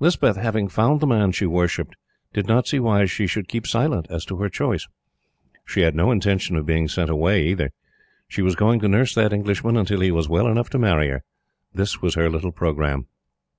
Lispeth, 0.00 0.36
having 0.36 0.68
found 0.68 1.00
the 1.00 1.06
man 1.06 1.32
she 1.32 1.46
worshipped, 1.46 1.96
did 2.34 2.46
not 2.46 2.66
see 2.66 2.78
why 2.78 3.06
she 3.06 3.26
should 3.26 3.48
keep 3.48 3.66
silent 3.66 4.06
as 4.10 4.26
to 4.26 4.36
her 4.36 4.50
choice. 4.50 4.86
She 5.64 5.80
had 5.80 5.94
no 5.94 6.10
intention 6.10 6.56
of 6.56 6.66
being 6.66 6.88
sent 6.88 7.08
away, 7.08 7.42
either. 7.46 7.70
She 8.28 8.42
was 8.42 8.54
going 8.54 8.80
to 8.80 8.88
nurse 8.88 9.14
that 9.14 9.32
Englishman 9.32 9.78
until 9.78 10.00
he 10.00 10.10
was 10.10 10.28
well 10.28 10.46
enough 10.46 10.68
to 10.68 10.78
marry 10.78 11.08
her. 11.08 11.24
This 11.72 12.02
was 12.02 12.16
her 12.16 12.28
little 12.28 12.52
programme. 12.52 13.06